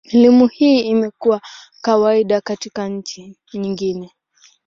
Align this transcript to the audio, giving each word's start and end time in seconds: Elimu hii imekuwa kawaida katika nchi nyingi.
Elimu 0.03 0.47
hii 0.47 0.79
imekuwa 0.79 1.41
kawaida 1.81 2.41
katika 2.41 2.87
nchi 2.89 3.37
nyingi. 3.53 4.11